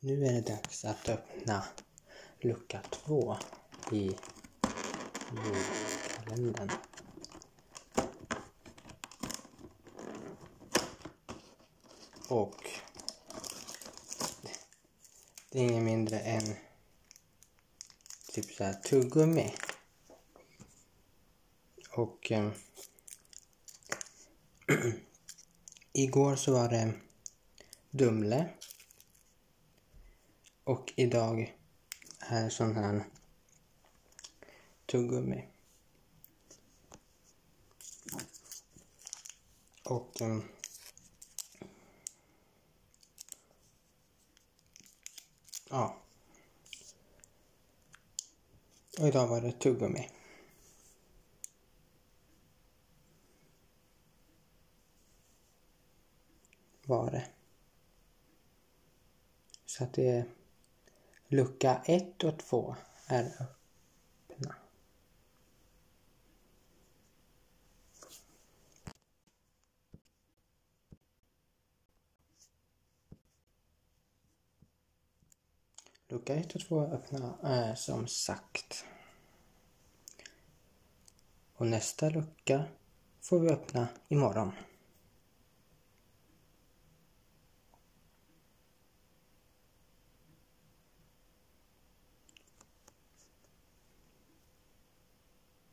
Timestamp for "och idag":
30.66-31.56, 48.98-49.26